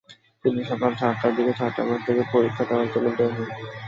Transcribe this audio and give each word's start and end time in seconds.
তিনি 0.45 0.61
সকাল 0.63 0.91
সাতটার 0.95 1.31
দিকে 1.37 1.53
ছাত্রাবাস 1.53 1.99
থেকে 2.07 2.21
পরীক্ষা 2.33 2.63
দেওয়ার 2.65 2.87
জন্য 2.93 3.07
বের 3.17 3.31
হন। 3.33 3.47